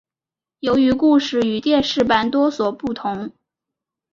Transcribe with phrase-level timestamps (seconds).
[0.61, 3.31] 由于故事与电视版多所不同。